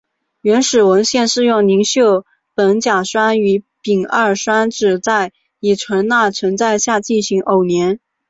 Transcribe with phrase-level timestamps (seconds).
[0.41, 2.23] 原始文献是用邻溴
[2.55, 7.99] 苯甲酸与丙二酸酯在乙醇钠存在下进行偶联。